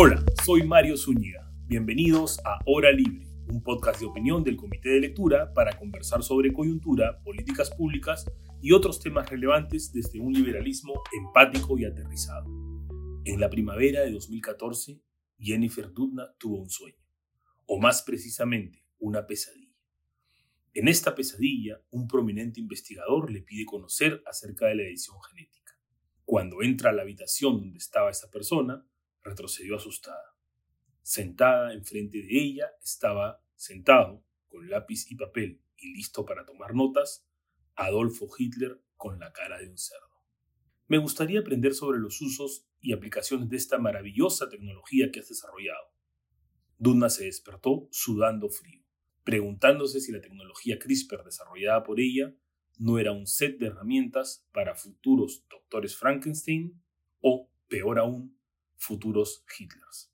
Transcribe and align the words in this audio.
Hola, 0.00 0.24
soy 0.44 0.62
Mario 0.62 0.96
Zúñiga. 0.96 1.50
Bienvenidos 1.66 2.38
a 2.44 2.60
Hora 2.66 2.92
Libre, 2.92 3.26
un 3.48 3.64
podcast 3.64 3.98
de 3.98 4.06
opinión 4.06 4.44
del 4.44 4.54
Comité 4.54 4.90
de 4.90 5.00
Lectura 5.00 5.52
para 5.52 5.76
conversar 5.76 6.22
sobre 6.22 6.52
coyuntura, 6.52 7.20
políticas 7.24 7.68
públicas 7.72 8.24
y 8.62 8.70
otros 8.70 9.00
temas 9.00 9.28
relevantes 9.28 9.92
desde 9.92 10.20
un 10.20 10.32
liberalismo 10.32 11.02
empático 11.12 11.76
y 11.76 11.84
aterrizado. 11.84 12.46
En 13.24 13.40
la 13.40 13.50
primavera 13.50 14.02
de 14.02 14.12
2014, 14.12 15.02
Jennifer 15.36 15.92
Doudna 15.92 16.32
tuvo 16.38 16.60
un 16.60 16.70
sueño, 16.70 17.02
o 17.66 17.80
más 17.80 18.02
precisamente, 18.02 18.86
una 19.00 19.26
pesadilla. 19.26 19.74
En 20.74 20.86
esta 20.86 21.16
pesadilla, 21.16 21.82
un 21.90 22.06
prominente 22.06 22.60
investigador 22.60 23.32
le 23.32 23.42
pide 23.42 23.66
conocer 23.66 24.22
acerca 24.26 24.66
de 24.66 24.76
la 24.76 24.82
edición 24.84 25.16
genética. 25.28 25.76
Cuando 26.24 26.62
entra 26.62 26.90
a 26.90 26.92
la 26.92 27.02
habitación 27.02 27.58
donde 27.58 27.78
estaba 27.78 28.10
esa 28.10 28.30
persona, 28.30 28.86
retrocedió 29.22 29.76
asustada. 29.76 30.36
Sentada 31.02 31.72
enfrente 31.72 32.18
de 32.18 32.38
ella 32.38 32.70
estaba 32.82 33.42
sentado, 33.56 34.24
con 34.48 34.68
lápiz 34.68 35.10
y 35.10 35.16
papel 35.16 35.62
y 35.76 35.94
listo 35.94 36.24
para 36.24 36.44
tomar 36.44 36.74
notas, 36.74 37.26
Adolfo 37.74 38.28
Hitler 38.36 38.82
con 38.96 39.18
la 39.18 39.32
cara 39.32 39.58
de 39.58 39.68
un 39.68 39.78
cerdo. 39.78 40.24
Me 40.86 40.98
gustaría 40.98 41.40
aprender 41.40 41.74
sobre 41.74 41.98
los 41.98 42.20
usos 42.20 42.66
y 42.80 42.92
aplicaciones 42.92 43.48
de 43.48 43.56
esta 43.56 43.78
maravillosa 43.78 44.48
tecnología 44.48 45.10
que 45.12 45.20
has 45.20 45.28
desarrollado. 45.28 45.92
Duna 46.78 47.10
se 47.10 47.24
despertó 47.24 47.88
sudando 47.90 48.48
frío, 48.48 48.84
preguntándose 49.24 50.00
si 50.00 50.12
la 50.12 50.20
tecnología 50.20 50.78
CRISPR 50.78 51.24
desarrollada 51.24 51.82
por 51.82 52.00
ella 52.00 52.34
no 52.78 52.98
era 52.98 53.12
un 53.12 53.26
set 53.26 53.58
de 53.58 53.66
herramientas 53.66 54.46
para 54.52 54.76
futuros 54.76 55.44
doctores 55.50 55.96
Frankenstein 55.96 56.80
o, 57.20 57.50
peor 57.68 57.98
aún, 57.98 58.37
futuros 58.78 59.44
Hitlers. 59.58 60.10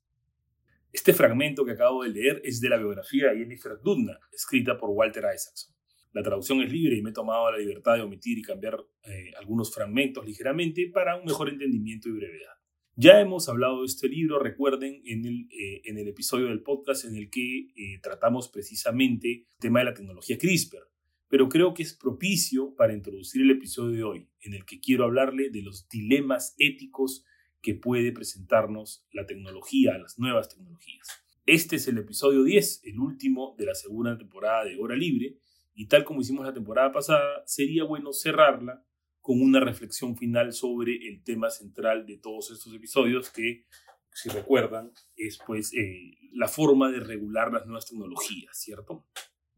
Este 0.91 1.13
fragmento 1.13 1.65
que 1.65 1.71
acabo 1.71 2.03
de 2.03 2.09
leer 2.09 2.41
es 2.43 2.61
de 2.61 2.69
la 2.69 2.77
biografía 2.77 3.31
de 3.31 3.39
Jennifer 3.39 3.73
Doudna, 3.83 4.19
escrita 4.33 4.77
por 4.77 4.89
Walter 4.91 5.23
Isaacson. 5.33 5.75
La 6.13 6.23
traducción 6.23 6.61
es 6.61 6.71
libre 6.71 6.95
y 6.95 7.01
me 7.01 7.09
he 7.09 7.13
tomado 7.13 7.51
la 7.51 7.57
libertad 7.57 7.95
de 7.95 8.01
omitir 8.01 8.37
y 8.37 8.41
cambiar 8.41 8.77
eh, 9.03 9.31
algunos 9.37 9.73
fragmentos 9.73 10.25
ligeramente 10.25 10.89
para 10.93 11.17
un 11.17 11.25
mejor 11.25 11.49
entendimiento 11.49 12.07
y 12.07 12.13
brevedad. 12.13 12.53
Ya 12.95 13.19
hemos 13.19 13.49
hablado 13.49 13.81
de 13.81 13.87
este 13.87 14.07
libro, 14.07 14.39
recuerden, 14.39 15.01
en 15.05 15.25
el, 15.25 15.49
eh, 15.51 15.81
en 15.83 15.97
el 15.97 16.07
episodio 16.07 16.47
del 16.47 16.63
podcast 16.63 17.03
en 17.03 17.17
el 17.17 17.29
que 17.29 17.67
eh, 17.75 17.99
tratamos 18.01 18.47
precisamente 18.47 19.29
el 19.33 19.59
tema 19.59 19.79
de 19.79 19.85
la 19.85 19.93
tecnología 19.93 20.37
CRISPR, 20.37 20.89
pero 21.27 21.49
creo 21.49 21.73
que 21.73 21.83
es 21.83 21.93
propicio 21.93 22.73
para 22.75 22.93
introducir 22.93 23.41
el 23.41 23.51
episodio 23.51 23.97
de 23.97 24.03
hoy, 24.03 24.29
en 24.39 24.53
el 24.53 24.63
que 24.63 24.79
quiero 24.79 25.03
hablarle 25.03 25.49
de 25.49 25.61
los 25.61 25.89
dilemas 25.89 26.55
éticos 26.57 27.25
que 27.65 27.73
puede 27.73 28.11
presentarnos 28.11 29.03
la 29.11 29.25
tecnología, 29.25 29.97
las 29.97 30.19
nuevas 30.19 30.49
tecnologías. 30.49 31.07
Este 31.47 31.77
es 31.77 31.87
el 31.87 31.97
episodio 31.97 32.43
10, 32.43 32.81
el 32.83 32.99
último 32.99 33.55
de 33.57 33.65
la 33.65 33.73
segunda 33.73 34.15
temporada 34.15 34.65
de 34.65 34.77
Hora 34.77 34.95
Libre, 34.95 35.39
y 35.73 35.87
tal 35.87 36.03
como 36.03 36.21
hicimos 36.21 36.45
la 36.45 36.53
temporada 36.53 36.91
pasada, 36.91 37.41
sería 37.47 37.83
bueno 37.83 38.13
cerrarla 38.13 38.85
con 39.19 39.41
una 39.41 39.59
reflexión 39.59 40.15
final 40.15 40.53
sobre 40.53 41.07
el 41.07 41.23
tema 41.23 41.49
central 41.49 42.05
de 42.05 42.17
todos 42.17 42.51
estos 42.51 42.71
episodios 42.71 43.31
que, 43.31 43.65
si 44.13 44.29
recuerdan, 44.29 44.91
es 45.15 45.39
pues 45.43 45.73
eh, 45.73 46.19
la 46.33 46.47
forma 46.47 46.91
de 46.91 46.99
regular 46.99 47.51
las 47.51 47.65
nuevas 47.65 47.87
tecnologías, 47.87 48.55
¿cierto? 48.59 49.07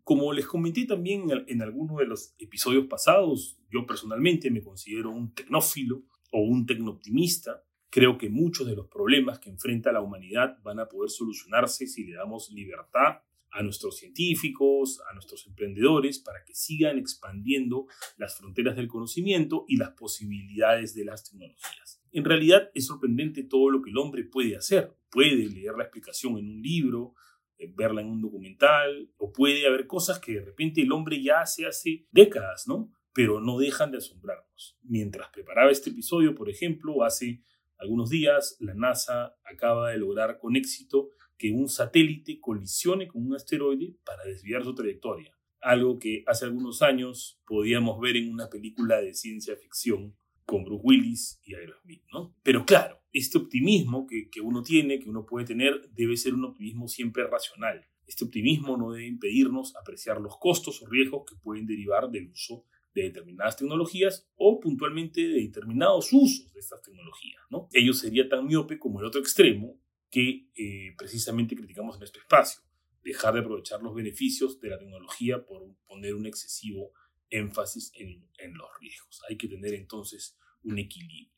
Como 0.05 0.31
les 0.31 0.47
comenté 0.47 0.85
también 0.85 1.25
en, 1.47 1.61
algunos 1.61 1.97
de 1.97 2.05
los 2.05 2.35
episodios 2.39 2.85
pasados, 2.87 3.59
yo 3.69 3.85
personalmente 3.85 4.49
me 4.49 4.63
considero 4.63 5.11
un 5.11 5.33
tecnófilo 5.33 6.05
o 6.31 6.39
un 6.39 6.65
tecnooptimista 6.65 7.66
Creo 7.89 8.17
que 8.17 8.29
muchos 8.29 8.67
de 8.67 8.75
los 8.75 8.87
problemas 8.87 9.39
que 9.39 9.49
enfrenta 9.49 9.91
la 9.91 10.01
humanidad 10.01 10.57
van 10.63 10.79
a 10.79 10.87
poder 10.87 11.09
solucionarse 11.09 11.87
si 11.87 12.03
le 12.03 12.15
damos 12.15 12.51
libertad 12.51 13.21
a 13.51 13.63
nuestros 13.63 13.97
científicos, 13.97 15.01
a 15.09 15.13
nuestros 15.13 15.47
emprendedores, 15.47 16.19
para 16.19 16.43
que 16.43 16.53
sigan 16.53 16.97
expandiendo 16.97 17.87
las 18.17 18.37
fronteras 18.37 18.75
del 18.75 18.87
conocimiento 18.87 19.65
y 19.67 19.77
las 19.77 19.91
posibilidades 19.91 20.93
de 20.93 21.05
las 21.05 21.23
tecnologías. 21.23 22.03
En 22.11 22.25
realidad 22.25 22.69
es 22.73 22.85
sorprendente 22.87 23.43
todo 23.43 23.69
lo 23.69 23.81
que 23.81 23.89
el 23.89 23.97
hombre 23.97 24.23
puede 24.23 24.55
hacer. 24.55 24.95
Puede 25.09 25.47
leer 25.47 25.75
la 25.75 25.83
explicación 25.83 26.37
en 26.37 26.49
un 26.49 26.61
libro, 26.61 27.13
eh, 27.57 27.71
verla 27.75 28.01
en 28.01 28.09
un 28.09 28.21
documental, 28.21 29.11
o 29.17 29.31
puede 29.31 29.65
haber 29.65 29.87
cosas 29.87 30.19
que 30.19 30.33
de 30.33 30.45
repente 30.45 30.81
el 30.81 30.91
hombre 30.91 31.21
ya 31.21 31.41
hace 31.41 31.65
hace 31.65 32.05
décadas, 32.11 32.67
¿no? 32.67 32.91
Pero 33.13 33.41
no 33.41 33.57
dejan 33.57 33.91
de 33.91 33.97
asombrarnos. 33.97 34.77
Mientras 34.83 35.29
preparaba 35.29 35.71
este 35.71 35.89
episodio, 35.89 36.35
por 36.35 36.49
ejemplo, 36.49 37.03
hace 37.03 37.41
algunos 37.77 38.09
días, 38.09 38.57
la 38.59 38.73
NASA 38.73 39.35
acaba 39.43 39.91
de 39.91 39.97
lograr 39.97 40.39
con 40.39 40.55
éxito 40.55 41.11
que 41.37 41.51
un 41.51 41.69
satélite 41.69 42.39
colisione 42.39 43.07
con 43.07 43.25
un 43.25 43.35
asteroide 43.35 43.95
para 44.03 44.23
desviar 44.23 44.63
su 44.63 44.73
trayectoria, 44.73 45.37
algo 45.61 45.99
que 45.99 46.23
hace 46.25 46.45
algunos 46.45 46.81
años 46.81 47.39
podíamos 47.45 47.99
ver 47.99 48.17
en 48.17 48.31
una 48.31 48.49
película 48.49 48.99
de 49.01 49.13
ciencia 49.13 49.55
ficción 49.55 50.15
con 50.45 50.63
Bruce 50.63 50.81
Willis 50.83 51.41
y 51.43 51.53
Aerosmith, 51.55 52.03
¿no? 52.11 52.35
Pero 52.41 52.65
claro, 52.65 53.01
este 53.11 53.37
optimismo 53.37 54.07
que, 54.07 54.29
que 54.29 54.41
uno 54.41 54.63
tiene, 54.63 54.99
que 54.99 55.09
uno 55.09 55.25
puede 55.25 55.45
tener, 55.45 55.89
debe 55.91 56.17
ser 56.17 56.33
un 56.33 56.45
optimismo 56.45 56.87
siempre 56.87 57.27
racional. 57.27 57.85
Este 58.05 58.23
optimismo 58.23 58.77
no 58.77 58.91
debe 58.91 59.07
impedirnos 59.07 59.75
apreciar 59.75 60.21
los 60.21 60.37
costos 60.37 60.81
o 60.81 60.87
riesgos 60.87 61.25
que 61.29 61.35
pueden 61.35 61.67
derivar 61.67 62.09
del 62.09 62.29
uso 62.29 62.65
de 63.01 63.09
determinadas 63.09 63.57
tecnologías 63.57 64.27
o 64.35 64.59
puntualmente 64.59 65.21
de 65.21 65.41
determinados 65.41 66.11
usos 66.11 66.51
de 66.53 66.59
estas 66.59 66.81
tecnologías. 66.81 67.41
¿no? 67.49 67.67
Ello 67.73 67.93
sería 67.93 68.27
tan 68.27 68.45
miope 68.45 68.79
como 68.79 68.99
el 68.99 69.05
otro 69.05 69.21
extremo 69.21 69.79
que 70.09 70.49
eh, 70.55 70.95
precisamente 70.97 71.55
criticamos 71.55 71.97
en 71.97 72.03
este 72.03 72.19
espacio, 72.19 72.61
dejar 73.03 73.33
de 73.33 73.41
aprovechar 73.41 73.81
los 73.81 73.93
beneficios 73.93 74.59
de 74.59 74.69
la 74.69 74.79
tecnología 74.79 75.45
por 75.45 75.63
poner 75.85 76.15
un 76.15 76.25
excesivo 76.25 76.91
énfasis 77.29 77.91
en, 77.95 78.27
en 78.37 78.53
los 78.53 78.67
riesgos. 78.79 79.21
Hay 79.29 79.37
que 79.37 79.47
tener 79.47 79.73
entonces 79.73 80.37
un 80.63 80.79
equilibrio. 80.79 81.29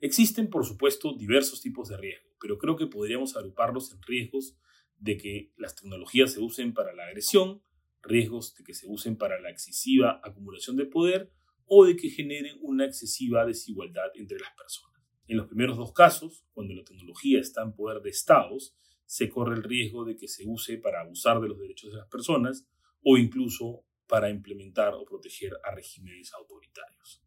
Existen, 0.00 0.48
por 0.48 0.64
supuesto, 0.64 1.14
diversos 1.16 1.60
tipos 1.60 1.88
de 1.88 1.96
riesgos, 1.96 2.32
pero 2.40 2.58
creo 2.58 2.76
que 2.76 2.86
podríamos 2.86 3.36
agruparlos 3.36 3.92
en 3.92 4.02
riesgos 4.02 4.56
de 4.98 5.16
que 5.16 5.52
las 5.56 5.74
tecnologías 5.74 6.32
se 6.32 6.40
usen 6.40 6.72
para 6.72 6.94
la 6.94 7.04
agresión, 7.06 7.62
riesgos 8.04 8.54
de 8.56 8.64
que 8.64 8.74
se 8.74 8.86
usen 8.86 9.16
para 9.16 9.40
la 9.40 9.50
excesiva 9.50 10.20
acumulación 10.22 10.76
de 10.76 10.86
poder 10.86 11.32
o 11.66 11.84
de 11.84 11.96
que 11.96 12.10
generen 12.10 12.58
una 12.60 12.84
excesiva 12.84 13.44
desigualdad 13.44 14.10
entre 14.14 14.38
las 14.38 14.52
personas. 14.54 15.02
En 15.26 15.38
los 15.38 15.46
primeros 15.46 15.76
dos 15.76 15.92
casos, 15.92 16.44
cuando 16.52 16.74
la 16.74 16.84
tecnología 16.84 17.40
está 17.40 17.62
en 17.62 17.74
poder 17.74 18.02
de 18.02 18.10
estados, 18.10 18.76
se 19.06 19.28
corre 19.28 19.56
el 19.56 19.62
riesgo 19.62 20.04
de 20.04 20.16
que 20.16 20.28
se 20.28 20.46
use 20.46 20.78
para 20.78 21.00
abusar 21.00 21.40
de 21.40 21.48
los 21.48 21.58
derechos 21.58 21.92
de 21.92 21.98
las 21.98 22.08
personas 22.08 22.66
o 23.02 23.16
incluso 23.16 23.84
para 24.06 24.30
implementar 24.30 24.94
o 24.94 25.04
proteger 25.04 25.52
a 25.64 25.74
regímenes 25.74 26.32
autoritarios. 26.34 27.22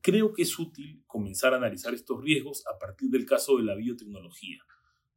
Creo 0.00 0.32
que 0.32 0.42
es 0.42 0.58
útil 0.58 1.02
comenzar 1.06 1.52
a 1.52 1.56
analizar 1.56 1.94
estos 1.94 2.22
riesgos 2.22 2.64
a 2.66 2.78
partir 2.78 3.10
del 3.10 3.26
caso 3.26 3.56
de 3.56 3.64
la 3.64 3.74
biotecnología, 3.74 4.62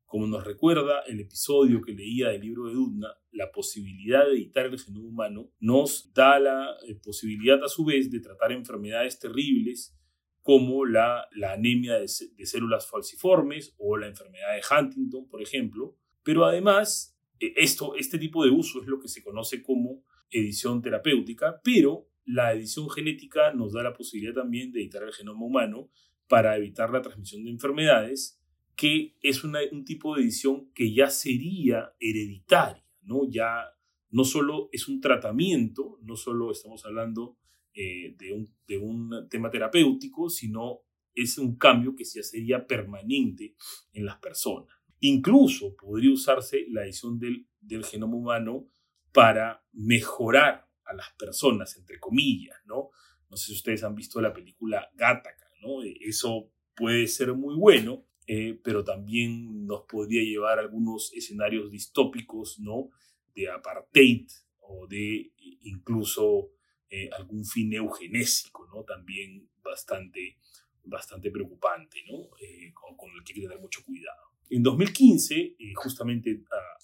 como 0.09 0.25
nos 0.25 0.43
recuerda 0.43 1.01
el 1.01 1.19
episodio 1.19 1.81
que 1.81 1.93
leía 1.93 2.29
del 2.29 2.41
libro 2.41 2.65
de 2.65 2.73
Dudna, 2.73 3.09
la 3.31 3.51
posibilidad 3.51 4.25
de 4.25 4.33
editar 4.33 4.65
el 4.65 4.79
genoma 4.79 5.07
humano 5.07 5.51
nos 5.59 6.11
da 6.13 6.39
la 6.39 6.75
eh, 6.87 6.95
posibilidad 6.95 7.63
a 7.63 7.67
su 7.67 7.85
vez 7.85 8.09
de 8.09 8.19
tratar 8.19 8.51
enfermedades 8.51 9.19
terribles 9.19 9.95
como 10.41 10.87
la, 10.87 11.29
anemia 11.47 11.93
de, 11.99 12.07
de, 12.35 12.45
células 12.47 12.89
falciformes 12.89 13.75
o 13.77 13.97
la 13.97 14.07
enfermedad 14.07 14.55
de 14.55 14.63
Huntington, 14.67 15.29
por 15.29 15.43
ejemplo. 15.43 15.95
Pero 16.23 16.43
además, 16.43 17.15
e, 17.39 17.53
esto, 17.57 17.95
este 17.95 18.17
tipo 18.17 18.43
de 18.43 18.49
uso 18.49 18.81
es 18.81 18.87
lo 18.87 18.99
que 18.99 19.09
se 19.09 19.21
conoce 19.21 19.61
como 19.61 20.03
edición 20.31 20.81
terapéutica, 20.81 21.61
pero 21.63 22.09
la 22.25 22.51
edición 22.53 22.89
genética 22.89 23.53
nos 23.53 23.73
da 23.73 23.83
la 23.83 23.93
posibilidad 23.93 24.33
también 24.33 24.71
de 24.71 24.81
editar 24.81 25.03
el 25.03 25.13
genoma 25.13 25.45
humano 25.45 25.91
para 26.27 26.57
evitar 26.57 26.89
la 26.89 27.03
transmisión 27.03 27.43
de 27.43 27.51
enfermedades 27.51 28.38
que 28.79 29.17
es 29.21 29.43
un 29.43 29.83
tipo 29.83 30.15
de 30.15 30.21
edición 30.21 30.71
que 30.71 30.93
ya 30.93 31.09
sería 31.09 31.93
hereditaria, 31.99 32.81
¿no? 33.01 33.29
Ya 33.29 33.65
no 34.09 34.23
solo 34.23 34.69
es 34.71 34.87
un 34.87 35.01
tratamiento, 35.01 35.99
no 36.01 36.15
solo 36.15 36.49
estamos 36.49 36.85
hablando 36.85 37.37
eh, 37.73 38.15
de, 38.17 38.79
un, 38.79 39.27
tema 39.29 39.51
terapéutico, 39.51 40.29
sino 40.29 40.83
es 41.13 41.37
un 41.37 41.57
cambio 41.57 41.93
que 41.93 42.05
ya 42.05 42.23
sería 42.23 42.65
permanente 42.65 43.57
en 43.91 44.05
las 44.05 44.17
personas. 44.19 44.73
Incluso 45.01 45.75
podría 45.75 46.13
usarse 46.13 46.65
la 46.69 46.85
edición 46.85 47.19
del, 47.19 47.49
del 47.59 47.83
genoma 47.83 48.15
humano 48.15 48.69
para 49.11 49.61
mejorar 49.73 50.69
a 50.85 50.93
las 50.93 51.11
personas, 51.17 51.75
entre 51.75 51.99
comillas, 51.99 52.55
¿no? 52.63 52.91
No 53.29 53.35
sé 53.35 53.47
si 53.47 53.53
ustedes 53.55 53.83
han 53.83 53.95
visto 53.95 54.21
la 54.21 54.31
película 54.31 54.89
Gattaca, 54.93 55.49
¿no? 55.61 55.83
Eso 55.83 56.53
puede 56.77 57.07
ser 57.07 57.33
muy 57.33 57.55
bueno, 57.55 58.05
eh, 58.31 58.59
pero 58.63 58.83
también 58.83 59.65
nos 59.65 59.85
podría 59.85 60.21
llevar 60.21 60.59
a 60.59 60.61
algunos 60.61 61.11
escenarios 61.15 61.71
distópicos, 61.71 62.59
¿no? 62.59 62.91
De 63.33 63.49
apartheid 63.49 64.27
o 64.59 64.85
de 64.85 65.33
incluso 65.61 66.51
eh, 66.91 67.09
algún 67.17 67.43
fin 67.43 67.73
eugenésico, 67.73 68.67
¿no? 68.67 68.83
También 68.83 69.49
bastante, 69.63 70.37
bastante 70.83 71.31
preocupante, 71.31 72.03
¿no? 72.07 72.29
Eh, 72.39 72.71
con, 72.71 73.09
el 73.17 73.23
que 73.23 73.33
hay 73.33 73.41
que 73.41 73.47
tener 73.47 73.59
mucho 73.59 73.83
cuidado. 73.83 74.21
En 74.51 74.61
2015, 74.61 75.35
eh, 75.35 75.55
justamente 75.73 76.43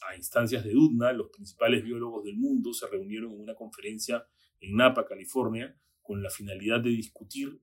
a, 0.09 0.15
instancias 0.15 0.63
de 0.63 0.71
DUDNA, 0.71 1.13
los 1.13 1.29
principales 1.29 1.83
biólogos 1.83 2.25
del 2.25 2.37
mundo 2.37 2.73
se 2.73 2.87
reunieron 2.87 3.33
en 3.33 3.41
una 3.41 3.53
conferencia 3.53 4.25
en 4.61 4.75
Napa, 4.75 5.05
California, 5.05 5.79
con 6.01 6.23
la 6.23 6.31
finalidad 6.31 6.79
de 6.79 6.89
discutir 6.89 7.61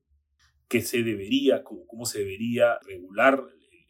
qué 0.69 0.79
se 0.79 1.03
debería, 1.03 1.65
cómo 1.65 2.05
se 2.05 2.19
debería 2.19 2.79
regular 2.85 3.43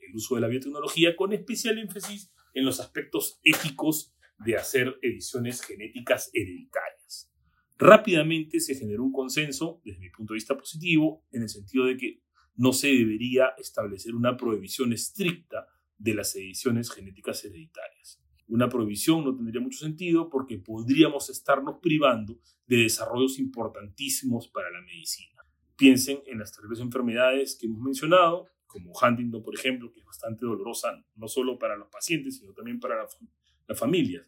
el, 0.07 0.15
uso 0.15 0.35
de 0.35 0.41
la 0.41 0.47
biotecnología, 0.47 1.15
con 1.15 1.33
especial 1.33 1.79
énfasis 1.79 2.31
en 2.53 2.65
los 2.65 2.79
aspectos 2.79 3.39
éticos 3.43 4.13
de 4.39 4.55
hacer 4.57 4.97
ediciones 5.01 5.61
genéticas 5.61 6.29
hereditarias. 6.33 7.31
Rápidamente 7.77 8.59
se 8.59 8.75
generó 8.75 9.03
un 9.03 9.11
consenso, 9.11 9.81
desde 9.83 9.99
mi 9.99 10.09
punto 10.09 10.33
de 10.33 10.37
vista 10.37 10.57
positivo, 10.57 11.25
en 11.31 11.43
el 11.43 11.49
sentido 11.49 11.85
de 11.85 11.97
que 11.97 12.23
no 12.55 12.71
se 12.71 12.87
debería 12.87 13.53
establecer 13.57 14.15
una 14.15 14.37
prohibición 14.37 14.93
estricta 14.93 15.67
de 15.97 16.13
las 16.13 16.35
ediciones 16.35 16.91
genéticas 16.91 17.43
hereditarias. 17.45 18.21
Una 18.47 18.69
prohibición 18.69 19.23
no 19.23 19.35
tendría 19.35 19.61
mucho 19.61 19.79
sentido 19.79 20.29
porque 20.29 20.57
podríamos 20.57 21.29
estarnos 21.29 21.79
privando 21.81 22.39
de 22.67 22.77
desarrollos 22.77 23.39
importantísimos 23.39 24.47
para 24.49 24.69
la 24.69 24.81
medicina. 24.81 25.41
Piensen 25.75 26.19
en 26.27 26.39
las 26.39 26.51
terribles 26.51 26.79
enfermedades 26.79 27.57
que 27.59 27.67
hemos 27.67 27.81
mencionado, 27.81 28.47
como 28.73 28.91
Huntington, 28.91 29.43
por 29.43 29.53
ejemplo, 29.53 29.91
que 29.91 29.99
es 29.99 30.05
bastante 30.05 30.47
dolorosa 30.47 31.05
no 31.15 31.27
solo 31.27 31.59
para 31.59 31.77
los 31.77 31.89
pacientes, 31.89 32.39
sino 32.39 32.53
también 32.53 32.79
para 32.79 32.97
las 32.97 33.15
la 33.67 33.75
familias. 33.75 34.25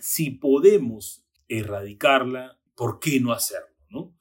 Si 0.00 0.30
podemos 0.30 1.26
erradicarla, 1.48 2.60
¿por 2.76 3.00
qué 3.00 3.18
no 3.18 3.32
hacerlo? 3.32 3.74
¿no? 3.90 4.16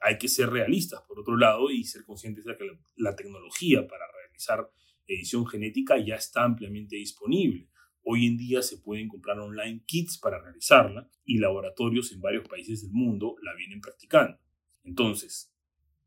Hay 0.00 0.18
que 0.18 0.26
ser 0.26 0.50
realistas, 0.50 1.00
por 1.06 1.20
otro 1.20 1.36
lado, 1.36 1.70
y 1.70 1.84
ser 1.84 2.04
conscientes 2.04 2.44
de 2.44 2.56
que 2.56 2.64
la, 2.64 2.72
la 2.96 3.14
tecnología 3.14 3.86
para 3.86 4.04
realizar 4.20 4.68
edición 5.06 5.46
genética 5.46 5.96
ya 6.04 6.16
está 6.16 6.42
ampliamente 6.42 6.96
disponible. 6.96 7.68
Hoy 8.02 8.26
en 8.26 8.36
día 8.36 8.62
se 8.62 8.78
pueden 8.78 9.06
comprar 9.06 9.38
online 9.38 9.84
kits 9.86 10.18
para 10.18 10.42
realizarla 10.42 11.08
y 11.24 11.38
laboratorios 11.38 12.10
en 12.10 12.20
varios 12.20 12.48
países 12.48 12.82
del 12.82 12.90
mundo 12.90 13.36
la 13.42 13.54
vienen 13.54 13.80
practicando. 13.80 14.40
Entonces, 14.82 15.51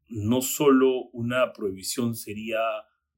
no 0.08 0.42
solo 0.42 1.10
una 1.14 1.54
prohibición 1.54 2.16
sería, 2.16 2.60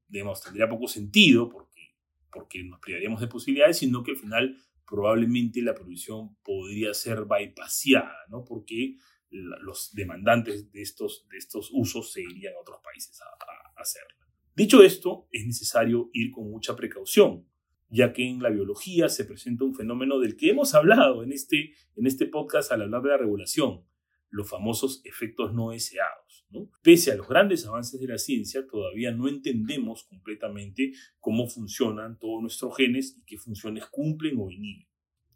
digamos, 0.07 0.41
tendría 0.41 0.69
poco 0.69 0.87
sentido 0.87 1.49
porque, 1.49 1.95
porque 2.31 2.63
nos 2.63 2.79
privaríamos 2.79 3.21
de 3.21 3.27
posibilidades, 3.27 3.77
sino 3.77 4.03
que 4.03 4.11
al 4.11 4.17
final 4.17 4.57
probablemente 4.85 5.61
la 5.61 5.75
prohibición 5.75 6.37
podría 6.43 6.93
ser 6.93 7.25
bypassada, 7.25 8.15
¿no? 8.29 8.45
Porque 8.45 8.95
los 9.29 9.93
demandantes 9.93 10.71
de 10.71 10.81
estos, 10.81 11.27
de 11.29 11.37
estos 11.37 11.69
usos 11.73 12.13
se 12.13 12.21
irían 12.21 12.53
a 12.55 12.61
otros 12.61 12.79
países 12.81 13.21
a, 13.21 13.25
a 13.25 13.81
hacerla. 13.81 14.27
Dicho 14.55 14.81
esto, 14.81 15.27
es 15.31 15.45
necesario 15.45 16.09
ir 16.13 16.31
con 16.31 16.49
mucha 16.49 16.75
precaución, 16.75 17.45
ya 17.89 18.13
que 18.13 18.27
en 18.27 18.41
la 18.41 18.49
biología 18.49 19.09
se 19.09 19.25
presenta 19.25 19.65
un 19.65 19.75
fenómeno 19.75 20.19
del 20.19 20.35
que 20.35 20.49
hemos 20.49 20.73
hablado 20.73 21.23
en 21.23 21.31
este, 21.31 21.73
en 21.95 22.07
este 22.07 22.25
podcast 22.25 22.71
al 22.71 22.81
hablar 22.81 23.01
de 23.01 23.09
la 23.09 23.17
regulación, 23.17 23.85
los 24.29 24.49
famosos 24.49 25.01
efectos 25.05 25.53
no 25.53 25.69
deseados. 25.71 26.26
Pese 26.81 27.11
a 27.11 27.15
los 27.15 27.27
grandes 27.27 27.65
avances 27.65 27.99
de 27.99 28.07
la 28.07 28.17
ciencia, 28.17 28.65
todavía 28.65 29.11
no 29.11 29.27
entendemos 29.27 30.03
completamente 30.05 30.93
cómo 31.19 31.47
funcionan 31.47 32.17
todos 32.17 32.41
nuestros 32.41 32.75
genes 32.77 33.15
y 33.17 33.25
qué 33.25 33.37
funciones 33.37 33.85
cumplen 33.87 34.39
o 34.39 34.49
inhiben. 34.49 34.87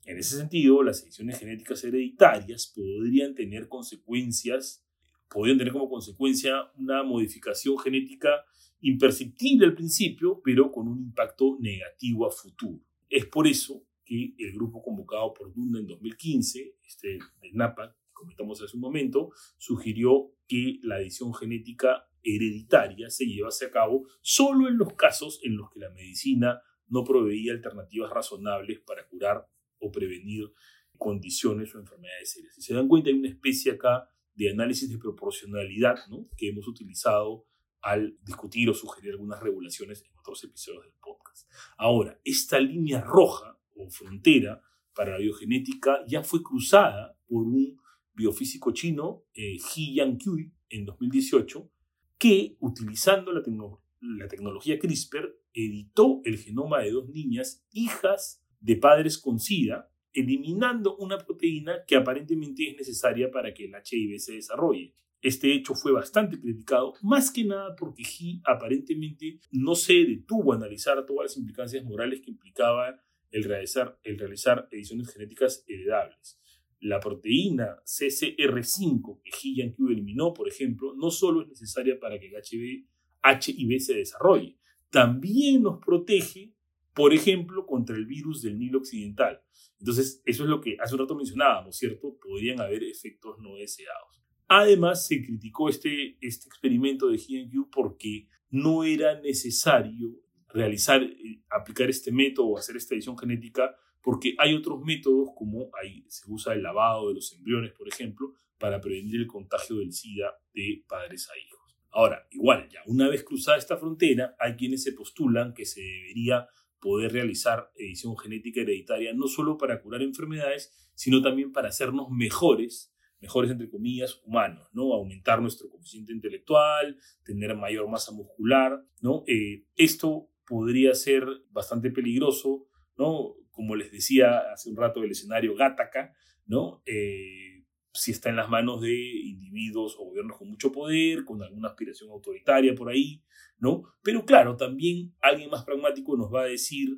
En 0.06 0.18
ese 0.18 0.38
sentido, 0.38 0.82
las 0.82 1.04
ediciones 1.04 1.40
genéticas 1.40 1.84
hereditarias 1.84 2.74
podrían 2.76 3.36
tener 3.36 3.68
consecuencias, 3.68 4.84
podrían 5.30 5.58
tener 5.58 5.74
como 5.74 5.90
consecuencia 5.90 6.72
una 6.78 7.04
modificación 7.04 7.78
genética 7.78 8.46
imperceptible 8.82 9.66
al 9.66 9.76
principio, 9.76 10.42
pero 10.44 10.72
con 10.72 10.88
un 10.88 11.00
impacto 11.00 11.58
negativo 11.60 12.26
a 12.26 12.32
futuro. 12.32 12.82
Es 13.10 13.26
por 13.26 13.48
eso 13.48 13.86
que 14.04 14.34
el 14.38 14.54
grupo 14.54 14.82
convocado 14.82 15.34
por 15.34 15.54
Dunda 15.54 15.80
en 15.80 15.88
2015, 15.88 16.78
este 16.84 17.20
de 17.42 17.52
NAPA, 17.54 17.94
que 17.94 18.01
comentamos 18.22 18.62
hace 18.62 18.78
un 18.78 18.82
momento, 18.82 19.32
sugirió 19.58 20.34
que 20.48 20.80
la 20.84 21.00
edición 21.02 21.34
genética 21.34 22.08
hereditaria 22.24 23.10
se 23.10 23.26
llevase 23.26 23.66
a 23.66 23.72
cabo 23.72 24.08
solo 24.22 24.68
en 24.68 24.78
los 24.78 24.94
casos 24.94 25.40
en 25.44 25.58
los 25.58 25.70
que 25.72 25.80
la 25.80 25.90
medicina 25.90 26.62
no 26.88 27.04
proveía 27.04 27.54
alternativas 27.54 28.12
razonables 28.12 28.80
para 28.82 29.08
curar 29.08 29.48
o 29.80 29.92
prevenir 29.92 30.52
condiciones 30.98 31.74
o 31.74 31.80
enfermedades 31.80 32.32
serias. 32.32 32.54
Si 32.54 32.62
se 32.62 32.74
dan 32.76 32.88
cuenta, 32.88 33.10
hay 33.10 33.16
una 33.16 33.30
especie 33.30 33.72
acá 33.72 34.08
de 34.36 34.52
análisis 34.52 34.90
de 34.90 34.98
proporcionalidad 34.98 35.98
¿no? 36.10 36.28
que 36.38 36.50
hemos 36.50 36.68
utilizado 36.68 37.48
al 37.82 38.18
discutir 38.22 38.70
o 38.70 38.74
sugerir 38.74 39.12
algunas 39.12 39.42
regulaciones 39.42 40.04
en 40.04 40.16
otros 40.20 40.44
episodios 40.44 40.84
del 40.84 40.94
podcast. 41.02 41.50
Ahora, 41.78 42.20
esta 42.24 42.60
línea 42.60 43.02
roja 43.02 43.60
o 43.76 43.90
frontera 43.90 44.62
para 44.94 45.14
la 45.14 45.18
biogenética 45.18 46.04
ya 46.08 46.24
fue 46.24 46.44
cruzada 46.44 47.18
por 47.28 47.44
un 47.44 47.81
biofísico 48.14 48.72
chino, 48.72 49.26
eh, 49.34 49.58
He 49.58 49.96
Yang-Kui, 49.96 50.52
en 50.70 50.86
2018, 50.86 51.70
que, 52.18 52.56
utilizando 52.60 53.32
la, 53.32 53.42
tecno 53.42 53.82
la 54.00 54.28
tecnología 54.28 54.80
CRISPR, 54.80 55.38
editó 55.54 56.22
el 56.24 56.38
genoma 56.38 56.80
de 56.80 56.92
dos 56.92 57.10
niñas, 57.10 57.66
hijas 57.72 58.44
de 58.60 58.76
padres 58.78 59.18
con 59.18 59.40
SIDA, 59.40 59.92
eliminando 60.14 60.96
una 60.98 61.18
proteína 61.18 61.84
que 61.88 61.96
aparentemente 61.96 62.70
es 62.70 62.78
necesaria 62.78 63.32
para 63.32 63.54
que 63.54 63.66
el 63.66 63.74
HIV 63.74 64.20
se 64.20 64.34
desarrolle. 64.34 64.94
Este 65.22 65.54
hecho 65.54 65.76
fue 65.76 65.92
bastante 65.92 66.40
criticado, 66.40 66.94
más 67.02 67.32
que 67.32 67.44
nada 67.44 67.76
porque 67.76 68.04
He 68.04 68.42
aparentemente 68.44 69.40
no 69.52 69.76
se 69.76 69.94
detuvo 69.94 70.54
a 70.54 70.56
analizar 70.56 71.06
todas 71.06 71.26
las 71.26 71.38
implicancias 71.38 71.84
morales 71.86 72.22
que 72.22 72.32
implicaba 72.32 73.00
el 73.30 73.44
realizar 73.44 74.68
ediciones 74.72 75.14
genéticas 75.14 75.64
heredables. 75.68 76.40
La 76.82 77.00
proteína 77.00 77.78
CCR5 77.86 79.22
que 79.24 79.30
He 79.30 79.56
Yang 79.56 79.76
eliminó, 79.90 80.34
por 80.34 80.48
ejemplo, 80.48 80.94
no 80.96 81.12
solo 81.12 81.44
es 81.44 81.50
necesaria 81.50 82.00
para 82.00 82.20
que 82.20 82.28
el 82.28 82.34
HIV, 82.34 83.80
se 83.80 83.94
desarrolle, 83.94 84.58
también 84.90 85.62
nos 85.62 85.80
protege, 85.80 86.54
por 86.94 87.14
ejemplo, 87.14 87.66
contra 87.66 87.96
el 87.96 88.06
virus 88.06 88.42
del 88.42 88.58
Nilo 88.58 88.80
Occidental. 88.80 89.42
Entonces, 89.80 90.22
eso 90.26 90.44
es 90.44 90.50
lo 90.50 90.60
que 90.60 90.76
hace 90.80 90.96
un 90.96 91.00
rato 91.00 91.16
mencionábamos, 91.16 91.78
¿cierto? 91.78 92.18
Podrían 92.20 92.60
haber 92.60 92.84
efectos 92.84 93.38
no 93.40 93.56
deseados. 93.56 94.22
Además, 94.48 95.08
se 95.08 95.24
criticó 95.24 95.70
este, 95.70 96.18
este 96.20 96.48
experimento 96.48 97.08
de 97.08 97.18
GNQ 97.18 97.70
porque 97.72 98.28
no 98.50 98.84
era 98.84 99.22
necesario 99.22 100.20
realizar, 100.50 101.02
eh, 101.04 101.42
aplicar 101.50 101.90
este 101.90 102.12
método 102.12 102.48
o 102.48 102.58
hacer 102.58 102.76
esta 102.76 102.96
edición 102.96 103.18
genética, 103.18 103.76
porque 104.02 104.36
hay 104.38 104.54
otros 104.54 104.82
métodos, 104.84 105.30
como 105.36 105.70
ahí 105.82 106.06
se 106.08 106.30
usa 106.32 106.54
el 106.54 106.64
lavado 106.64 107.10
de 107.10 107.16
los 107.16 107.34
embriones, 107.34 107.72
por 107.74 107.88
ejemplo, 107.88 108.34
para 108.58 108.80
prevenir 108.82 109.16
el 109.16 109.28
contagio 109.28 109.78
del 109.78 109.94
SIDA 109.94 110.34
de 110.54 110.84
padres 110.88 111.30
a 111.30 111.38
hijos. 111.38 111.60
Ahora, 111.92 112.28
igual, 112.32 112.70
ya 112.70 112.82
una 112.86 113.10
vez 113.10 113.24
cruzada 113.24 113.58
esta 113.58 113.78
frontera, 113.78 114.36
hay 114.40 114.56
quienes 114.56 114.84
se 114.84 114.94
postulan 114.94 115.54
que 115.54 115.66
se 115.66 115.82
debería 115.82 116.48
poder 116.80 117.12
realizar 117.12 117.72
edición 117.76 118.18
genética 118.18 118.62
hereditaria 118.62 119.14
no 119.14 119.28
solo 119.28 119.58
para 119.58 119.82
curar 119.82 120.02
enfermedades, 120.02 120.74
sino 120.96 121.22
también 121.22 121.52
para 121.52 121.70
hacernos 121.70 122.10
mejores 122.10 122.92
mejores, 123.22 123.52
entre 123.52 123.70
comillas, 123.70 124.20
humanos, 124.26 124.68
¿no? 124.74 124.94
Aumentar 124.94 125.42
nuestro 125.42 125.70
coeficiente 125.70 126.12
intelectual, 126.12 126.98
tener 127.24 127.56
mayor 127.56 127.88
masa 127.88 128.12
muscular, 128.12 128.84
¿no? 129.00 129.24
Eh, 129.28 129.64
esto 129.76 130.30
podría 130.46 130.96
ser 130.96 131.26
bastante 131.52 131.92
peligroso, 131.92 132.68
¿no? 132.98 133.36
Como 133.52 133.76
les 133.76 133.92
decía 133.92 134.40
hace 134.54 134.70
un 134.70 134.78
rato, 134.78 135.04
el 135.04 135.12
escenario 135.12 135.56
Gattaca, 135.56 136.14
¿no? 136.46 136.82
Eh, 136.86 137.66
si 137.94 138.12
está 138.12 138.30
en 138.30 138.38
las 138.38 138.50
manos 138.50 138.82
de 138.82 138.94
individuos 138.94 139.96
o 140.00 140.06
gobiernos 140.06 140.38
con 140.38 140.50
mucho 140.50 140.72
poder, 140.72 141.26
con 141.26 141.44
alguna 141.44 141.70
aspiración 141.70 142.10
autoritaria 142.10 142.74
por 142.74 142.90
ahí, 142.90 143.22
¿no? 143.60 143.84
Pero 144.02 144.26
claro, 144.26 144.56
también 144.56 145.14
alguien 145.22 145.50
más 145.50 145.66
pragmático 145.66 146.16
nos 146.16 146.34
va 146.34 146.44
a 146.44 146.46
decir, 146.46 146.90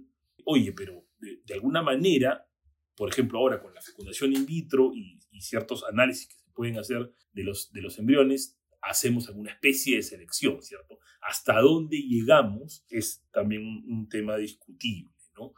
oye, 0.45 0.72
pero 0.72 1.05
de, 1.19 1.53
alguna 1.53 1.81
manera 1.81 2.48
por 2.95 3.10
ejemplo, 3.10 3.39
ahora 3.39 3.62
con 3.62 3.74
la 3.74 3.81
fecundación 3.81 4.33
in 4.33 4.45
vitro 4.45 4.91
y, 4.93 5.19
ciertos 5.39 5.83
análisis 5.83 6.27
que 6.29 6.36
se 6.36 6.50
pueden 6.53 6.77
hacer 6.77 7.12
de 7.33 7.43
los, 7.43 7.74
de 7.74 7.81
los 7.81 8.00
embriones, 8.00 8.57
hacemos 8.81 9.27
alguna 9.27 9.51
especie 9.51 9.98
de 9.98 10.03
selección, 10.03 10.62
¿cierto? 10.62 11.00
Hasta 11.22 11.60
dónde 11.60 11.98
llegamos 11.98 12.86
es 12.88 13.25
también 13.29 13.83
un 13.86 14.07
tema 14.07 14.38
discutible, 14.38 15.12
¿no? 15.36 15.53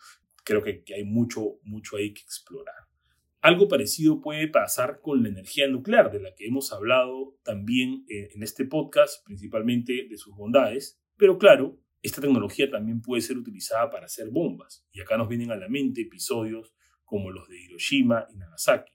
Creo 0.45 0.63
que, 0.63 0.83
hay 0.95 1.03
mucho, 1.03 1.59
mucho 1.63 1.97
ahí 1.97 2.13
que 2.13 2.21
explorar. 2.21 2.75
Algo 3.41 3.67
parecido 3.67 4.21
puede 4.21 4.47
pasar 4.47 5.01
con 5.01 5.23
la 5.23 5.29
energía 5.29 5.67
nuclear, 5.67 6.09
de 6.11 6.21
la 6.21 6.33
que 6.33 6.47
hemos 6.47 6.71
hablado 6.71 7.37
también 7.43 8.05
en 8.07 8.41
este 8.41 8.63
podcast, 8.63 9.25
principalmente 9.25 10.07
de 10.09 10.17
sus 10.17 10.33
bondades, 10.33 11.01
pero 11.17 11.37
claro, 11.37 11.77
esta 12.01 12.21
tecnología 12.21 12.69
también 12.69 13.01
puede 13.01 13.21
ser 13.21 13.37
utilizada 13.37 13.89
para 13.89 14.05
hacer 14.05 14.29
bombas. 14.29 14.85
Y 14.91 15.01
acá 15.01 15.17
nos 15.17 15.27
vienen 15.27 15.51
a 15.51 15.55
la 15.55 15.67
mente 15.67 16.01
episodios 16.01 16.73
como 17.03 17.31
los 17.31 17.49
de 17.49 17.59
Hiroshima 17.59 18.27
y 18.31 18.37
Nagasaki. 18.37 18.93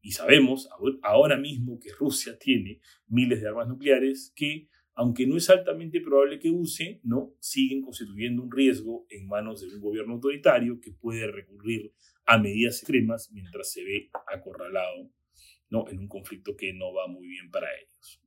Y 0.00 0.12
sabemos 0.12 0.68
ahora 1.02 1.36
mismo 1.36 1.80
que 1.80 1.92
Rusia 1.92 2.38
tiene 2.38 2.80
miles 3.08 3.40
de 3.40 3.48
armas 3.48 3.66
nucleares 3.66 4.32
que 4.36 4.68
aunque 4.96 5.26
no 5.26 5.36
es 5.36 5.50
altamente 5.50 6.00
probable 6.00 6.38
que 6.38 6.50
use, 6.50 7.00
¿no? 7.04 7.34
siguen 7.38 7.82
constituyendo 7.82 8.42
un 8.42 8.50
riesgo 8.50 9.06
en 9.10 9.28
manos 9.28 9.60
de 9.60 9.74
un 9.74 9.82
gobierno 9.82 10.14
autoritario 10.14 10.80
que 10.80 10.92
puede 10.92 11.30
recurrir 11.30 11.92
a 12.24 12.38
medidas 12.38 12.78
extremas 12.78 13.30
mientras 13.30 13.70
se 13.70 13.84
ve 13.84 14.10
acorralado 14.32 15.12
¿no? 15.68 15.86
en 15.90 15.98
un 15.98 16.08
conflicto 16.08 16.56
que 16.56 16.72
no 16.72 16.94
va 16.94 17.08
muy 17.08 17.28
bien 17.28 17.50
para 17.50 17.68
ellos. 17.78 18.22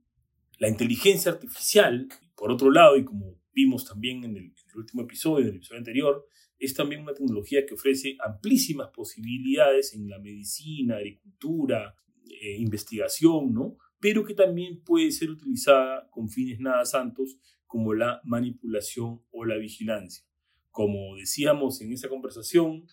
La 0.59 0.69
inteligencia 0.69 1.31
artificial, 1.31 2.07
por 2.35 2.51
otro 2.51 2.69
lado, 2.69 2.97
y 2.97 3.03
como 3.03 3.41
vimos 3.51 3.85
también 3.85 4.23
en 4.23 4.37
el, 4.37 4.53
último 4.75 5.01
episodio, 5.01 5.45
en 5.45 5.51
el 5.51 5.55
episodio 5.55 5.79
anterior, 5.79 6.27
es 6.59 6.75
también 6.75 7.01
una 7.01 7.13
tecnología 7.13 7.65
que 7.65 7.73
ofrece 7.73 8.15
amplísimas 8.23 8.89
posibilidades 8.93 9.95
en 9.95 10.07
la 10.07 10.19
medicina, 10.19 10.97
agricultura, 10.97 11.95
eh, 12.41 12.57
investigación, 12.59 13.53
¿no? 13.53 13.77
Pero 13.99 14.23
que 14.23 14.33
también 14.33 14.81
puede 14.83 15.11
ser 15.11 15.29
utilizada 15.29 16.09
con 16.09 16.29
fines 16.29 16.59
nada 16.59 16.85
santos 16.85 17.37
como 17.65 17.93
la 17.93 18.21
manipulación 18.23 19.21
o 19.31 19.45
la 19.45 19.57
vigilancia. 19.57 20.25
Como 20.71 21.15
decíamos 21.15 21.81
en 21.81 21.91
esa 21.91 22.09
conversación, 22.09 22.87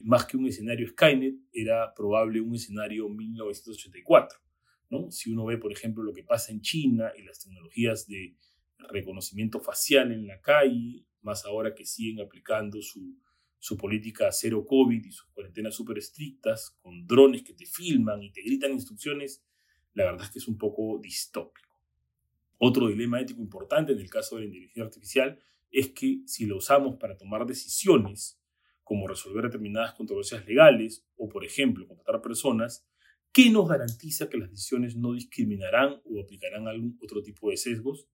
más 0.00 0.26
que 0.26 0.36
un 0.36 0.46
escenario 0.46 0.88
Skynet, 0.88 1.36
era 1.52 1.94
probable 1.94 2.40
un 2.40 2.54
escenario 2.54 3.08
1984. 3.08 4.38
¿no? 4.90 5.10
Si 5.10 5.30
uno 5.30 5.44
ve, 5.44 5.58
por 5.58 5.72
ejemplo, 5.72 6.02
lo 6.02 6.12
que 6.12 6.24
pasa 6.24 6.52
en 6.52 6.60
China 6.60 7.12
y 7.16 7.22
las 7.22 7.42
tecnologías 7.42 8.06
de 8.06 8.36
reconocimiento 8.90 9.60
facial 9.60 10.12
en 10.12 10.26
la 10.26 10.40
calle, 10.40 11.06
más 11.22 11.44
ahora 11.44 11.74
que 11.74 11.84
siguen 11.84 12.24
aplicando 12.24 12.80
su, 12.80 13.18
su 13.58 13.76
política 13.76 14.30
cero 14.30 14.64
COVID 14.66 15.04
y 15.04 15.10
sus 15.10 15.28
cuarentenas 15.30 15.74
súper 15.74 15.98
estrictas, 15.98 16.76
con 16.80 17.06
drones 17.06 17.42
que 17.42 17.54
te 17.54 17.66
filman 17.66 18.22
y 18.22 18.30
te 18.32 18.42
gritan 18.42 18.72
instrucciones, 18.72 19.44
la 19.98 20.04
verdad 20.04 20.26
es 20.26 20.30
que 20.30 20.38
es 20.38 20.46
un 20.46 20.56
poco 20.56 20.98
distópico. 21.02 21.76
Otro 22.58 22.86
dilema 22.88 23.20
ético 23.20 23.40
importante 23.40 23.92
en 23.92 23.98
el 23.98 24.08
caso 24.08 24.36
de 24.36 24.42
la 24.42 24.46
inteligencia 24.46 24.84
artificial 24.84 25.38
es 25.72 25.88
que 25.88 26.22
si 26.24 26.46
lo 26.46 26.56
usamos 26.56 26.96
para 26.96 27.16
tomar 27.16 27.44
decisiones, 27.46 28.40
como 28.84 29.08
resolver 29.08 29.44
determinadas 29.44 29.94
controversias 29.94 30.46
legales 30.46 31.04
o, 31.16 31.28
por 31.28 31.44
ejemplo, 31.44 31.86
contratar 31.86 32.22
personas, 32.22 32.86
¿qué 33.32 33.50
nos 33.50 33.68
garantiza 33.68 34.28
que 34.28 34.38
las 34.38 34.50
decisiones 34.50 34.96
no 34.96 35.14
discriminarán 35.14 36.00
o 36.04 36.22
aplicarán 36.22 36.68
algún 36.68 36.96
otro 37.02 37.20
tipo 37.20 37.50
de 37.50 37.56
sesgos? 37.56 38.06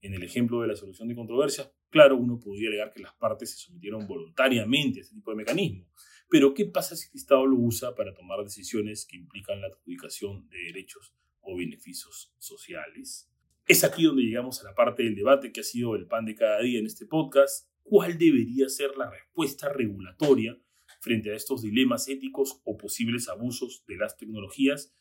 En 0.00 0.14
el 0.14 0.22
ejemplo 0.22 0.60
de 0.62 0.68
la 0.68 0.76
solución 0.76 1.08
de 1.08 1.16
controversias, 1.16 1.72
claro, 1.90 2.16
uno 2.16 2.38
podría 2.38 2.68
alegar 2.68 2.92
que 2.92 3.02
las 3.02 3.14
partes 3.14 3.50
se 3.50 3.58
sometieron 3.58 4.06
voluntariamente 4.06 5.00
a 5.00 5.02
ese 5.02 5.14
tipo 5.14 5.32
de 5.32 5.36
mecanismo. 5.36 5.86
Pero, 6.28 6.54
¿qué 6.54 6.66
pasa 6.66 6.96
si 6.96 7.08
el 7.08 7.16
Estado 7.16 7.46
lo 7.46 7.56
usa 7.56 7.94
para 7.94 8.14
tomar 8.14 8.42
decisiones 8.42 9.04
que 9.04 9.16
implican 9.16 9.60
la 9.60 9.66
adjudicación 9.66 10.48
de 10.48 10.58
derechos 10.64 11.14
o 11.42 11.56
beneficios 11.56 12.34
sociales? 12.38 13.30
Es 13.66 13.84
aquí 13.84 14.04
donde 14.04 14.22
llegamos 14.22 14.60
a 14.60 14.64
la 14.64 14.74
parte 14.74 15.02
del 15.02 15.14
debate 15.14 15.52
que 15.52 15.60
ha 15.60 15.64
sido 15.64 15.94
el 15.94 16.06
pan 16.06 16.24
de 16.24 16.34
cada 16.34 16.60
día 16.60 16.78
en 16.78 16.86
este 16.86 17.06
podcast. 17.06 17.68
¿Cuál 17.82 18.18
debería 18.18 18.68
ser 18.68 18.96
la 18.96 19.10
respuesta 19.10 19.68
regulatoria 19.68 20.58
frente 21.00 21.30
a 21.30 21.36
estos 21.36 21.62
dilemas 21.62 22.08
éticos 22.08 22.60
o 22.64 22.76
posibles 22.76 23.28
abusos 23.28 23.84
de 23.86 23.96
las 23.96 24.16
tecnologías 24.16 24.94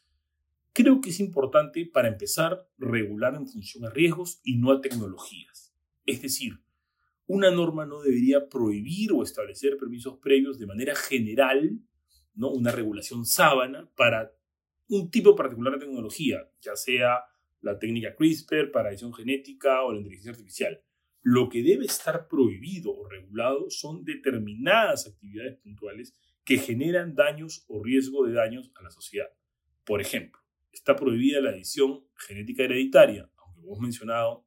Creo 0.73 1.01
que 1.01 1.09
es 1.09 1.19
importante, 1.19 1.85
para 1.85 2.07
empezar, 2.07 2.65
regular 2.77 3.35
en 3.35 3.45
función 3.45 3.85
a 3.85 3.89
riesgos 3.89 4.39
y 4.43 4.57
no 4.57 4.71
a 4.71 4.79
tecnologías. 4.79 5.73
Es 6.05 6.21
decir, 6.21 6.61
una 7.27 7.51
norma 7.51 7.85
no 7.85 8.01
debería 8.01 8.47
prohibir 8.47 9.11
o 9.11 9.21
establecer 9.21 9.77
permisos 9.77 10.17
previos 10.19 10.59
de 10.59 10.67
manera 10.67 10.95
general, 10.95 11.81
¿no? 12.35 12.51
una 12.51 12.71
regulación 12.71 13.25
sábana 13.25 13.91
para 13.97 14.31
un 14.87 15.09
tipo 15.09 15.35
particular 15.35 15.73
de 15.73 15.85
tecnología, 15.85 16.49
ya 16.61 16.75
sea 16.75 17.23
la 17.61 17.77
técnica 17.79 18.15
CRISPR 18.15 18.71
para 18.71 18.89
edición 18.89 19.13
genética 19.13 19.83
o 19.83 19.93
la 19.93 19.99
inteligencia 19.99 20.31
artificial. 20.31 20.81
Lo 21.21 21.49
que 21.49 21.61
debe 21.61 21.85
estar 21.85 22.27
prohibido 22.27 22.91
o 22.91 23.07
regulado 23.07 23.69
son 23.69 24.03
determinadas 24.03 25.07
actividades 25.07 25.57
puntuales 25.59 26.15
que 26.43 26.57
generan 26.57 27.15
daños 27.15 27.63
o 27.67 27.83
riesgo 27.83 28.25
de 28.25 28.33
daños 28.33 28.71
a 28.75 28.83
la 28.83 28.89
sociedad. 28.89 29.27
Por 29.85 30.01
ejemplo, 30.01 30.41
está 30.71 30.95
prohibida 30.95 31.39
la 31.41 31.51
edición 31.51 32.03
genética 32.15 32.63
hereditaria, 32.63 33.29
aunque 33.37 33.61
hemos 33.61 33.79
mencionado 33.79 34.45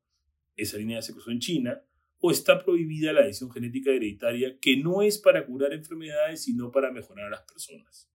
esa 0.57 0.79
línea 0.79 1.03
se 1.03 1.13
cruzó 1.13 1.31
en 1.31 1.41
China, 1.41 1.83
o 2.19 2.31
está 2.31 2.65
prohibida 2.65 3.13
la 3.13 3.25
edición 3.27 3.51
genética 3.51 3.91
hereditaria 3.91 4.59
que 4.61 4.77
no 4.77 5.03
es 5.03 5.19
para 5.19 5.45
curar 5.45 5.73
enfermedades, 5.73 6.45
sino 6.45 6.71
para 6.71 6.91
mejorar 6.91 7.27
a 7.27 7.31
las 7.31 7.43
personas. 7.43 8.11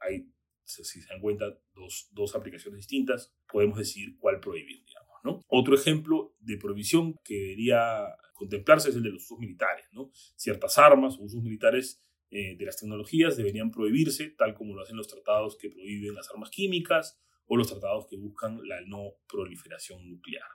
Hay, 0.00 0.28
si 0.64 0.84
se 0.84 1.08
dan 1.08 1.20
cuenta, 1.20 1.46
dos, 1.74 2.08
dos 2.12 2.34
aplicaciones 2.34 2.78
distintas, 2.78 3.34
podemos 3.50 3.78
decidir 3.78 4.16
cuál 4.18 4.40
prohibir, 4.40 4.84
digamos, 4.84 5.14
¿no? 5.24 5.42
Otro 5.48 5.74
ejemplo 5.74 6.34
de 6.40 6.56
prohibición 6.56 7.16
que 7.24 7.34
debería 7.34 8.16
contemplarse 8.34 8.90
es 8.90 8.96
el 8.96 9.02
de 9.02 9.10
los 9.10 9.24
usos 9.24 9.38
militares, 9.38 9.86
¿no? 9.92 10.10
Ciertas 10.36 10.78
armas 10.78 11.16
o 11.18 11.22
usos 11.22 11.42
militares 11.42 12.02
eh, 12.30 12.56
de 12.56 12.64
las 12.64 12.76
tecnologías 12.76 13.36
deberían 13.36 13.70
prohibirse, 13.70 14.30
tal 14.30 14.54
como 14.54 14.74
lo 14.74 14.82
hacen 14.82 14.96
los 14.96 15.08
tratados 15.08 15.56
que 15.56 15.70
prohíben 15.70 16.14
las 16.14 16.30
armas 16.30 16.50
químicas 16.50 17.20
o 17.46 17.56
los 17.56 17.68
tratados 17.68 18.06
que 18.08 18.16
buscan 18.16 18.60
la 18.66 18.80
no 18.80 19.12
proliferación 19.28 20.08
nuclear. 20.08 20.48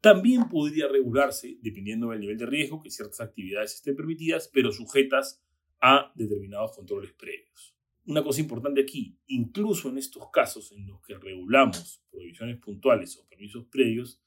También 0.00 0.48
podría 0.48 0.88
regularse, 0.88 1.58
dependiendo 1.62 2.10
del 2.10 2.20
nivel 2.20 2.36
de 2.36 2.46
riesgo, 2.46 2.82
que 2.82 2.90
ciertas 2.90 3.20
actividades 3.20 3.74
estén 3.74 3.94
permitidas, 3.94 4.50
pero 4.52 4.72
sujetas 4.72 5.40
a 5.80 6.12
determinados 6.14 6.74
controles 6.74 7.12
previos. 7.12 7.76
Una 8.04 8.22
cosa 8.22 8.40
importante 8.40 8.80
aquí, 8.80 9.16
incluso 9.26 9.88
en 9.88 9.98
estos 9.98 10.24
casos 10.32 10.72
en 10.72 10.86
los 10.86 11.00
que 11.02 11.14
regulamos 11.14 12.02
prohibiciones 12.10 12.58
puntuales 12.58 13.16
o 13.16 13.28
permisos 13.28 13.64
previos, 13.66 14.20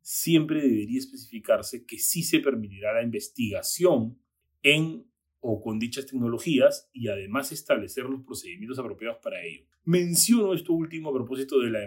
siempre 0.00 0.62
debería 0.62 0.98
especificarse 0.98 1.84
que 1.84 1.98
sí 1.98 2.22
se 2.22 2.40
permitirá 2.40 2.92
la 2.92 3.02
investigación 3.02 4.18
en 4.62 5.04
o 5.40 5.60
con 5.62 5.78
dichas 5.78 6.06
tecnologías 6.06 6.90
y 6.92 7.08
además 7.08 7.50
establecer 7.52 8.04
los 8.04 8.22
procedimientos 8.22 8.78
apropiados 8.78 9.18
para 9.22 9.42
ello. 9.42 9.64
Menciono 9.84 10.52
esto 10.52 10.72
último 10.74 11.08
a 11.08 11.14
propósito 11.14 11.58
de 11.60 11.70
la 11.70 11.80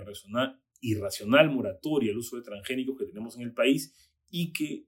irracional, 0.82 1.52
moratoria 1.52 2.12
al 2.12 2.18
uso 2.18 2.36
de 2.36 2.42
transgénicos 2.42 2.98
que 2.98 3.06
tenemos 3.06 3.36
en 3.36 3.44
el 3.44 3.54
país 3.54 3.94
y 4.30 4.52
que 4.52 4.88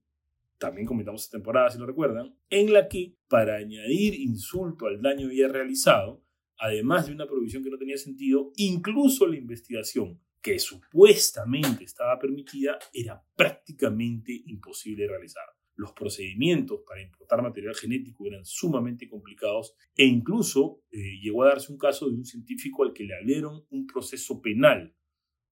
también 0.58 0.88
comentamos 0.88 1.24
esta 1.24 1.38
temporada, 1.38 1.70
si 1.70 1.78
lo 1.78 1.86
recuerdan, 1.86 2.36
en 2.50 2.74
la 2.74 2.88
que 2.88 3.16
para 3.28 3.58
añadir 3.58 4.16
insulto 4.16 4.88
al 4.88 5.02
daño 5.02 5.32
ya 5.32 5.48
realizado, 5.48 6.25
además 6.60 7.08
de 7.08 7.14
una 7.14 7.28
provisión 7.28 7.64
que 7.64 7.70
no 7.70 7.78
tenía 7.78 7.98
sentido, 7.98 8.52
incluso 8.56 9.28
la 9.28 9.38
investigación 9.38 10.20
que 10.42 10.60
supuestamente 10.60 11.84
estaba 11.84 12.20
permitida 12.20 12.78
era 12.94 13.24
prácticamente 13.36 14.32
imposible 14.46 15.08
realizar 15.08 15.46
los 15.76 15.92
procedimientos 15.92 16.82
para 16.88 17.02
importar 17.02 17.42
material 17.42 17.76
genético 17.76 18.26
eran 18.26 18.46
sumamente 18.46 19.08
complicados 19.08 19.74
e 19.96 20.06
incluso 20.06 20.84
eh, 20.92 21.20
llegó 21.22 21.44
a 21.44 21.50
darse 21.50 21.72
un 21.72 21.78
caso 21.78 22.08
de 22.08 22.16
un 22.16 22.26
científico 22.26 22.84
al 22.84 22.94
que 22.94 23.04
le 23.04 23.16
abrieron 23.16 23.66
un 23.70 23.86
proceso 23.86 24.42
penal 24.42 24.96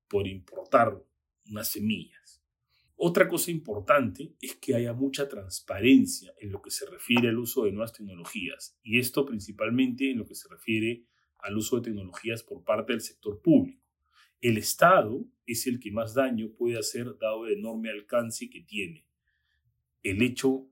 por 0.07 0.27
importar 0.27 1.03
unas 1.49 1.67
semillas. 1.67 2.42
Otra 3.05 3.27
cosa 3.27 3.51
importante 3.51 4.33
es 4.39 4.55
que 4.55 4.75
haya 4.75 4.93
mucha 4.93 5.27
transparencia 5.27 6.33
en 6.39 6.53
lo 6.53 6.61
que 6.61 6.71
se 6.71 6.85
refiere 6.89 7.27
al 7.27 7.37
uso 7.37 7.65
de 7.65 7.73
nuevas 7.73 7.91
tecnologías 7.91 8.79
y 8.81 8.97
esto 8.97 9.25
principalmente 9.25 10.09
en 10.09 10.19
lo 10.19 10.25
que 10.25 10.35
se 10.35 10.47
refiere 10.47 11.03
al 11.39 11.57
uso 11.57 11.75
de 11.75 11.81
tecnologías 11.81 12.43
por 12.43 12.63
parte 12.63 12.93
del 12.93 13.01
sector 13.01 13.41
público. 13.41 13.83
El 14.39 14.57
Estado 14.57 15.25
es 15.45 15.67
el 15.67 15.81
que 15.81 15.91
más 15.91 16.13
daño 16.13 16.53
puede 16.57 16.79
hacer 16.79 17.17
dado 17.17 17.45
el 17.45 17.57
enorme 17.57 17.89
alcance 17.89 18.49
que 18.49 18.61
tiene 18.61 19.05
el 20.01 20.21
hecho, 20.21 20.69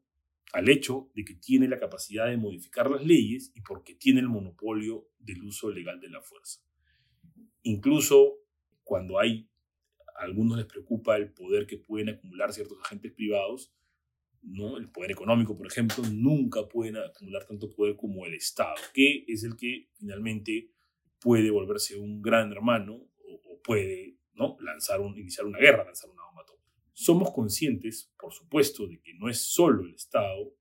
al 0.54 0.70
hecho 0.70 1.12
de 1.14 1.26
que 1.26 1.36
tiene 1.36 1.68
la 1.68 1.80
capacidad 1.80 2.28
de 2.28 2.38
modificar 2.38 2.90
las 2.90 3.06
leyes 3.06 3.52
y 3.56 3.60
porque 3.60 3.96
tiene 3.96 4.22
el 4.22 4.30
monopolio 4.30 5.10
del 5.20 5.44
uso 5.44 5.70
legal 5.70 6.00
de 6.00 6.08
la 6.08 6.22
fuerza. 6.22 6.62
Incluso 7.64 8.38
cuando 8.84 9.20
hay, 9.20 9.51
a 10.22 10.26
algunos 10.26 10.58
les 10.58 10.68
preocupa 10.68 11.18
el 11.18 11.32
poder 11.32 11.66
que 11.66 11.78
pueden 11.78 12.10
acumular 12.10 12.54
ciertos 12.54 12.78
agentes 12.84 13.12
privados, 13.12 13.74
¿no? 14.44 14.78
el 14.78 14.90
poder 14.90 15.12
económico, 15.12 15.58
por 15.58 15.66
ejemplo, 15.66 16.04
nunca 16.12 16.68
pueden 16.68 16.98
acumular 16.98 17.46
tanto 17.46 17.70
poder 17.70 17.96
como 17.96 18.26
el 18.26 18.36
Estado, 18.36 18.76
que 18.94 19.26
es 19.28 19.44
el 19.44 19.56
que 19.56 19.90
finalmente 19.94 20.70
puede 21.20 21.50
volverse 21.50 21.98
un 21.98 22.22
gran 22.22 22.52
hermano 22.52 23.08
o, 23.18 23.60
puede 23.64 24.18
¿no? 24.34 24.58
lanzar 24.62 25.02
un, 25.02 25.18
iniciar 25.18 25.46
una 25.46 25.60
guerra, 25.60 25.86
lanzar 25.86 26.10
una 26.10 26.24
bomba 26.26 26.44
atómica. 26.44 26.72
Somos 26.94 27.32
conscientes, 27.32 28.12
por 28.20 28.34
supuesto, 28.34 28.88
de 28.88 29.00
que 29.00 29.14
no 29.16 29.30
es 29.30 29.42
solo 29.42 29.84
el 29.84 29.96
Estado 29.96 30.54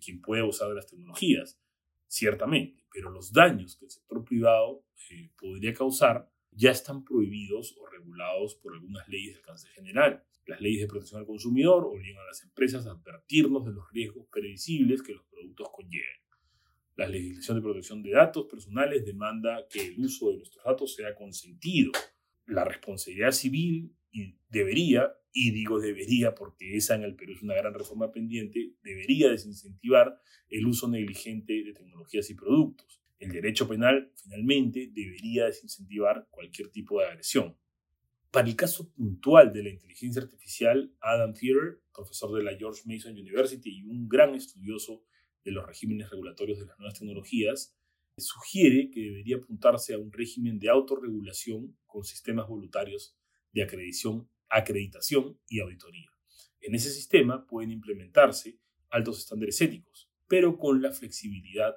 quien 0.00 0.20
puede 0.20 0.42
usar 0.42 0.68
de 0.68 0.74
las 0.74 0.86
tecnologías, 0.86 1.60
ciertamente, 2.06 2.84
pero 2.92 3.10
los 3.10 3.32
daños 3.32 3.76
que 3.76 3.86
el 3.86 3.90
sector 3.90 4.24
privado 4.24 4.84
eh, 5.10 5.30
podría 5.36 5.72
causar 5.72 6.30
ya 6.54 6.70
están 6.70 7.04
prohibidos 7.04 7.76
o 7.78 7.86
regulados 7.86 8.54
por 8.56 8.74
algunas 8.74 9.08
leyes 9.08 9.34
de 9.34 9.40
alcance 9.40 9.68
general. 9.68 10.24
Las 10.46 10.60
leyes 10.60 10.82
de 10.82 10.88
protección 10.88 11.20
al 11.20 11.26
consumidor 11.26 11.84
obligan 11.84 12.22
a 12.22 12.26
las 12.26 12.42
empresas 12.42 12.86
a 12.86 12.92
advertirnos 12.92 13.64
de 13.64 13.72
los 13.72 13.90
riesgos 13.92 14.26
previsibles 14.30 15.02
que 15.02 15.14
los 15.14 15.24
productos 15.24 15.68
conlleven. 15.72 16.20
La 16.96 17.08
legislación 17.08 17.56
de 17.56 17.62
protección 17.62 18.02
de 18.02 18.10
datos 18.12 18.46
personales 18.46 19.04
demanda 19.04 19.66
que 19.68 19.86
el 19.86 20.00
uso 20.00 20.30
de 20.30 20.36
nuestros 20.36 20.64
datos 20.64 20.94
sea 20.94 21.14
consentido. 21.14 21.90
La 22.46 22.64
responsabilidad 22.64 23.32
civil 23.32 23.96
debería 24.48 25.12
y 25.32 25.50
digo 25.50 25.80
debería 25.80 26.34
porque 26.34 26.76
esa 26.76 26.94
en 26.94 27.02
el 27.02 27.16
Perú 27.16 27.32
es 27.32 27.42
una 27.42 27.54
gran 27.54 27.74
reforma 27.74 28.12
pendiente, 28.12 28.74
debería 28.84 29.28
desincentivar 29.28 30.20
el 30.48 30.66
uso 30.66 30.88
negligente 30.88 31.64
de 31.64 31.72
tecnologías 31.72 32.30
y 32.30 32.34
productos. 32.34 33.03
El 33.24 33.32
derecho 33.32 33.66
penal, 33.66 34.12
finalmente, 34.22 34.90
debería 34.92 35.46
desincentivar 35.46 36.28
cualquier 36.30 36.68
tipo 36.68 37.00
de 37.00 37.06
agresión. 37.06 37.56
Para 38.30 38.48
el 38.48 38.54
caso 38.54 38.92
puntual 38.92 39.50
de 39.50 39.62
la 39.62 39.70
inteligencia 39.70 40.20
artificial, 40.20 40.94
Adam 41.00 41.32
Thierer, 41.32 41.80
profesor 41.90 42.36
de 42.36 42.42
la 42.42 42.54
George 42.54 42.82
Mason 42.84 43.12
University 43.12 43.78
y 43.78 43.84
un 43.84 44.08
gran 44.10 44.34
estudioso 44.34 45.06
de 45.42 45.52
los 45.52 45.66
regímenes 45.66 46.10
regulatorios 46.10 46.58
de 46.58 46.66
las 46.66 46.78
nuevas 46.78 46.98
tecnologías, 46.98 47.74
sugiere 48.18 48.90
que 48.90 49.00
debería 49.00 49.36
apuntarse 49.36 49.94
a 49.94 49.98
un 49.98 50.12
régimen 50.12 50.58
de 50.58 50.68
autorregulación 50.68 51.78
con 51.86 52.04
sistemas 52.04 52.46
voluntarios 52.46 53.16
de 53.52 53.62
acreditación, 53.62 54.28
acreditación 54.50 55.40
y 55.48 55.60
auditoría. 55.60 56.10
En 56.60 56.74
ese 56.74 56.90
sistema 56.90 57.46
pueden 57.46 57.70
implementarse 57.70 58.60
altos 58.90 59.18
estándares 59.18 59.58
éticos, 59.62 60.10
pero 60.28 60.58
con 60.58 60.82
la 60.82 60.92
flexibilidad 60.92 61.74